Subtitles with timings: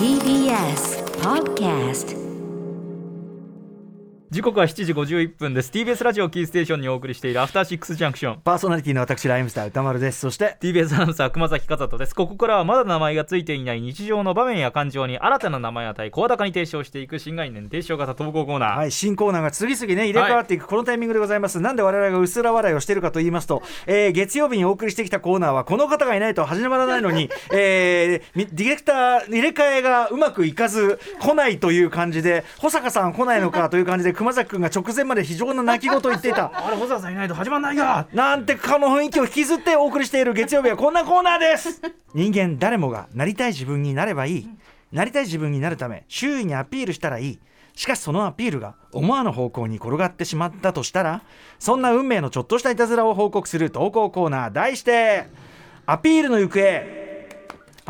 [0.00, 2.19] TBS Podcast
[4.30, 5.72] 時刻は7時51分です。
[5.72, 8.40] TBS ラジオキーステーションにお送りしているアフターシックスジャンクション。
[8.42, 10.20] パーソナリティの私ライムスター歌丸です。
[10.20, 12.14] そして TBS アナウンサー熊崎和人です。
[12.14, 36.52] ここからはまだ名前がついていない日常の場面や感情に新たな名前を与え声高に提唱していく新概念提唱型投稿コーナー、はい新コーナーが次々ね入れ替わっていくこのタイミングでございます、なんで我々が薄ら笑いをしているかと言いますと、えー月曜日にお送りしてきたコーナーはこの方がいないと始まらないのに、 えーディレクター入れ替えがうまくいかず来ないという感じで保坂さん来ないのかという感じで熊崎君が直前まで非常な泣き言を言っていた。
[36.66, 41.80] あれ保坂さんいないと始まんないよなんてかの雰囲気を引きずってお送りしている月曜日はこんなコーナーです。
[42.12, 44.48] 人間誰もがなりたい自分になればいい。
[44.92, 47.38] なりたい自分になるため周囲にアピールしたらいい。
[47.74, 51.22] しかしそのアピールが思わぬ方向に転がってしまったとしたら
[51.58, 55.28] そんな運命のちょっとしたいたずらを報告する投稿コーナー題して
[55.86, 56.99] アピールの行方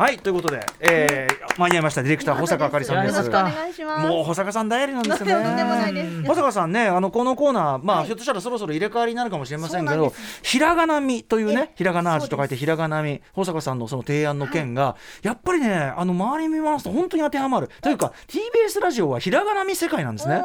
[0.01, 2.01] はいということで、えー、間に合いました。
[2.01, 3.17] ディレクター保坂あかりさんです。
[3.17, 3.53] やりました。
[3.53, 4.07] お願いします。
[4.07, 6.23] もう保坂さん頼りなんですよね。
[6.25, 17.69] 保坂さんね、あのこのコーナー、まあ、はいひょっとしたらそろそろ入れ替わりになるかもしれませんけどひらがなみというねえ、ひらがな味と書いてひらがなみ、保坂さんのその提案の件が、やっぱりね、あの周り見ますと本当に当てはまる。
[17.83, 20.41] というか、TBS ラジオはひらがなみ世界なんですね。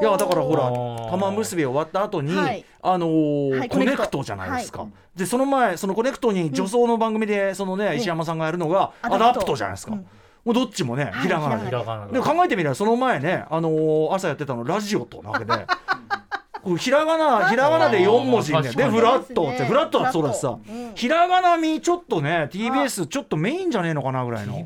[0.00, 2.64] いやだからほおらー玉結び終わった後に、はい。
[2.80, 4.24] あのーはいコネクト。
[4.24, 4.90] じゃないですか、はい。
[5.18, 9.56] でその前そのコネクトに女装の番組でそのね、石山さんがやるのがアダプト。
[9.56, 9.98] じゃないですか、うん。
[9.98, 10.06] も
[10.46, 11.66] うどっちもね、はいひらがなで。
[11.66, 12.18] ひらがなだで。
[12.18, 15.52] も考えてみればその前ね、あのー朝やってたのラジオとなわけで。
[16.62, 20.58] こうひらがなひらがなで4文字ねでフラットってフラットはそうだしさ、
[20.94, 24.64] ひらがなみちょっとね TBS ちょっとメインじゃねえのかなぐらいの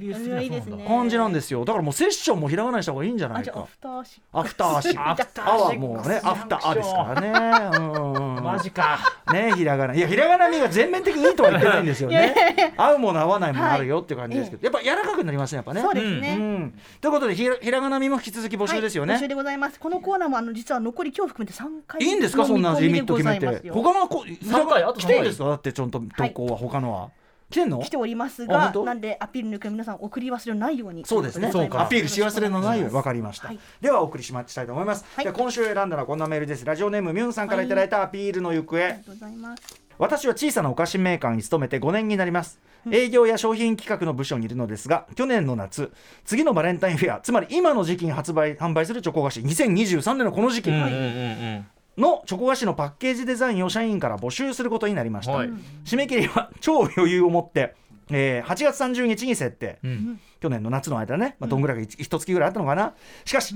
[0.86, 1.64] 感じなんですよ。
[1.64, 3.50] だからもうセッションもひらがなにした方がいいんじゃないか。
[3.50, 7.76] あじゃあアフターシックアフターシックアフターあはもうねアフターあですからね。
[7.76, 8.36] うん。
[8.36, 8.98] うんマジか。
[9.32, 9.94] ねひらがな。
[9.94, 15.80] いやひらがなみが全面的にいいとは言ってないんですよね 合うもの合わないものあるよっていう感じですけど、やっぱ柔らかくなりますねやっぱね。
[15.80, 16.36] そうですね。
[16.38, 19.78] うん、ということでひらひらがなみも引き続き募集ですよね、はい募集でございます。
[19.78, 22.00] このコーナーもあの実は残り今日含めて三回。
[22.00, 23.70] いいんですかそんなリミット決めて。
[23.70, 24.82] 他のこ三回？
[24.82, 25.02] あと三回？
[25.02, 25.44] 来てるんですか？
[25.44, 27.10] だってちょっと投稿は他のは、
[27.50, 27.80] 来てんの？
[27.80, 31.04] 来ておりますあがなんでアピールの皆さん送り忘れのないように。
[31.04, 31.52] そうですね。
[31.52, 31.82] そうか。
[31.82, 33.58] アピールし忘れのないように分わかりました、はい。
[33.80, 35.32] ではお送りしましたいと思います、はい。
[35.32, 36.64] 今週選んだのはこんなメールです。
[36.64, 39.62] ラジオネームミュンさんからいただいたアピールの行方、ありがとうございます。
[40.02, 42.60] 私は小さなお菓子メーカーに勤めて5年になります。
[42.90, 45.92] 営業や商品企画の部署にいるのですが去年の夏
[46.24, 55.50] 次のバレンタインフェアつまり今の時期に発売販売するチョコ菓子2023年のこの時期うんうんうんのチョコ菓子のパッケージデザインを社員から募集することになりました、はい。
[55.84, 57.74] 締め切りは超余裕を持って、
[58.10, 60.20] えー8月30日に設定、うん。
[60.40, 62.94] 去年の夏の間ね、まあ、どんぐらいか一一月ぐらいあったのかな。
[63.26, 63.54] しかし、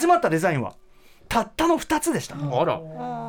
[0.00, 0.76] 集まったデザインは
[1.34, 2.80] たったの2つでした、あら。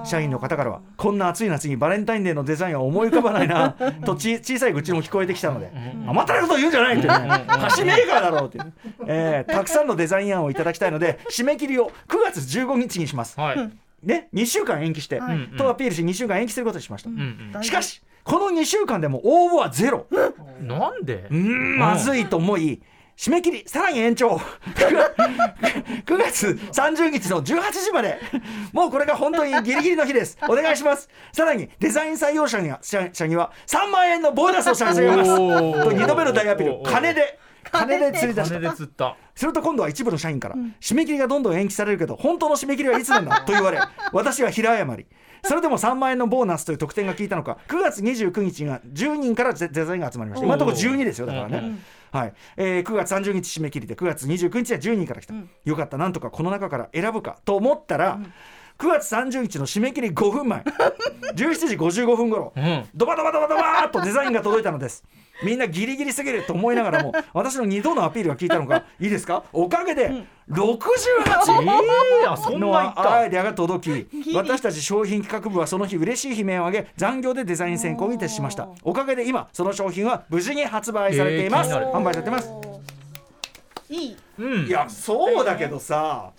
[0.05, 3.71] 社員の方からはこんな暑い夏にバレンタインデーのデザインは思い浮かばないな。
[4.05, 5.71] とち小さい愚痴も聞こえてきたので
[6.07, 7.07] 甘ったれこと言うんじゃないって。
[7.07, 7.13] ね
[7.47, 8.59] 菓子メーカーだろうって、
[9.07, 13.39] えーたくさんのデザイン案をいただきたいので締め切りを9月15日にします。
[13.39, 13.71] はい。
[14.03, 20.05] ね2週間延期して、はいとアピールし2週間延期することにしました、うんしかしこの2週間でも応募はゼロ。
[20.11, 21.03] うんなん。
[21.03, 22.83] でまずいと思い
[23.17, 24.35] 締め切りさらに延長。
[24.37, 28.19] 9月30日の18時まで。
[28.73, 30.37] もうこれが本当にギリギリの日です。
[30.49, 31.09] お願いします。
[31.31, 35.31] さらにデザイン採用者には社社には3万円のボーナスを差し上げます。
[35.31, 35.83] おー。
[35.83, 36.83] と2度目の大アピール。
[36.83, 37.39] 金で
[37.71, 39.15] 金で釣り出し金たで釣った。
[39.35, 43.43] すると今度は一部の社員から、締め切りがどんどん延期されるけど本当の締め切りはいつなんだ？
[43.45, 43.79] と言われ
[44.13, 45.05] 私は平謝り。
[45.43, 47.59] それでも3万円のボーナスという特典が効いたのか。
[47.67, 50.45] 9月29日には10人からデデザインが集まりました。
[50.45, 51.79] 今のところ12ですよだからね、
[52.11, 52.33] はい。
[52.57, 55.97] えー9月30日締め切りで9月29日は10人から来た、よかった。
[55.97, 58.19] なんとかこの中から選ぶかと思ったら、
[58.77, 60.61] 9月30日の締め切り5分前。
[61.35, 62.83] 17時55分頃、うん。
[62.93, 65.03] ドバドバドバドバーっとデザインが届いたのです。
[65.43, 69.43] みんなギリギリすぎると思いながらも私の2度のアピールが効いたのかいいですか？
[69.51, 70.09] おかげで
[70.49, 70.77] 68
[71.61, 78.69] えーあ そんのアイデアが届き私たち商品企画部はその日嬉しい悲鳴を上げ残業でデザイン選考に徹しました。
[78.83, 82.49] おかげで今その商品は無事に発売されています、えー販売されてます。
[83.89, 84.17] いい。
[84.39, 86.31] うんいやそうだけどさ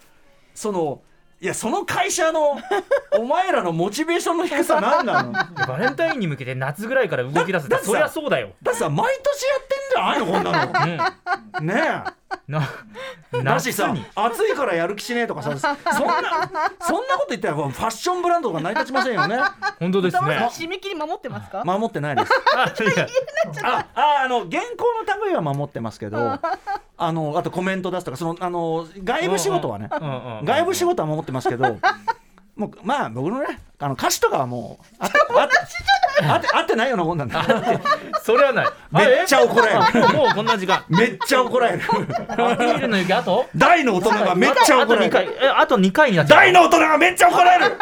[0.55, 1.01] その
[1.39, 2.59] いやその会社の
[3.19, 5.33] お前らのモチベーションの低さ何なの？
[5.33, 8.49] だバレンタインに向けて夏ぐらいから動き出せだだってそりゃそうだよ。
[8.49, 11.67] ってさ毎年やってんじゃないのこんなうん。
[11.69, 11.83] のね
[12.13, 12.17] え。
[12.49, 12.63] な
[13.43, 16.23] だしさ暑いからやる気しねえとかさそんな
[16.81, 19.39] そんなこと言ったらファッションブランドとか成り立ちませんよね。
[19.81, 20.49] 本当ですね。
[20.53, 21.65] 締め切り守ってますか？
[21.65, 22.33] 守ってないです。
[22.55, 22.63] あ
[23.65, 24.85] あああの原稿
[25.19, 26.39] の類は守ってますけど
[26.99, 29.89] あのあとコメント出すとかそのあの外部仕事はね
[30.45, 31.79] 外部仕事は守ってますけど
[32.57, 35.57] もうまあ僕のねあの歌詞とかはもうあってあって
[36.23, 37.45] あって合ってないようなもんなんだ。
[38.23, 38.67] それはない。
[38.93, 40.09] めっちゃ怒られる。
[40.15, 40.85] もうこんな時間。
[40.89, 41.83] めっちゃ怒られる。
[41.83, 43.47] アピールの雪あと？
[43.55, 45.27] 大の大人がめっちゃ怒られあと2回。
[45.27, 47.77] るえあと2回になっちゃう大の大人がめっちゃ怒られる。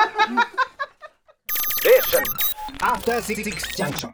[2.80, 3.42] After Six
[3.76, 4.10] Junction.